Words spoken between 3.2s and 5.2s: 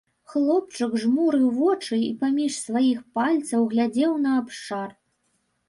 пальцаў глядзеў на абшар.